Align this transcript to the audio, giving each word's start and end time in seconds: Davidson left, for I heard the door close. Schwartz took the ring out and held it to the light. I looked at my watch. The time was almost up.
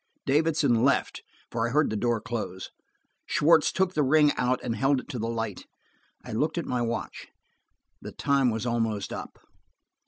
Davidson 0.25 0.81
left, 0.83 1.21
for 1.51 1.67
I 1.67 1.69
heard 1.69 1.91
the 1.91 1.95
door 1.95 2.19
close. 2.19 2.71
Schwartz 3.27 3.71
took 3.71 3.93
the 3.93 4.01
ring 4.01 4.31
out 4.35 4.59
and 4.63 4.75
held 4.75 4.99
it 4.99 5.07
to 5.09 5.19
the 5.19 5.29
light. 5.29 5.67
I 6.25 6.31
looked 6.31 6.57
at 6.57 6.65
my 6.65 6.81
watch. 6.81 7.27
The 8.01 8.11
time 8.11 8.49
was 8.49 8.65
almost 8.65 9.13
up. 9.13 9.37